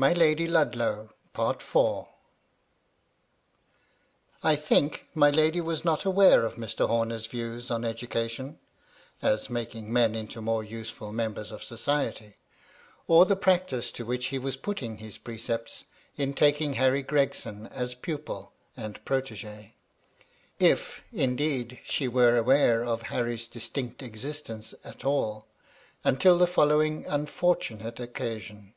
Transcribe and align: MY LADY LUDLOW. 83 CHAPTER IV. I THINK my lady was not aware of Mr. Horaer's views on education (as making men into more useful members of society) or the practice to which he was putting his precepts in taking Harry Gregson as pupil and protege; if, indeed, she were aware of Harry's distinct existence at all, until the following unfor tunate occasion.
MY 0.00 0.12
LADY 0.12 0.46
LUDLOW. 0.46 1.08
83 1.34 1.34
CHAPTER 1.64 1.78
IV. 1.80 2.04
I 4.44 4.54
THINK 4.54 5.06
my 5.12 5.28
lady 5.28 5.60
was 5.60 5.84
not 5.84 6.04
aware 6.04 6.44
of 6.46 6.54
Mr. 6.54 6.86
Horaer's 6.88 7.26
views 7.26 7.68
on 7.68 7.84
education 7.84 8.60
(as 9.22 9.50
making 9.50 9.92
men 9.92 10.14
into 10.14 10.40
more 10.40 10.62
useful 10.62 11.12
members 11.12 11.50
of 11.50 11.64
society) 11.64 12.34
or 13.08 13.26
the 13.26 13.34
practice 13.34 13.90
to 13.90 14.06
which 14.06 14.26
he 14.26 14.38
was 14.38 14.56
putting 14.56 14.98
his 14.98 15.18
precepts 15.18 15.86
in 16.16 16.32
taking 16.32 16.74
Harry 16.74 17.02
Gregson 17.02 17.66
as 17.66 17.96
pupil 17.96 18.52
and 18.76 19.04
protege; 19.04 19.74
if, 20.60 21.02
indeed, 21.12 21.80
she 21.82 22.06
were 22.06 22.36
aware 22.36 22.84
of 22.84 23.02
Harry's 23.02 23.48
distinct 23.48 24.04
existence 24.04 24.76
at 24.84 25.04
all, 25.04 25.48
until 26.04 26.38
the 26.38 26.46
following 26.46 27.02
unfor 27.02 27.56
tunate 27.58 27.98
occasion. 27.98 28.74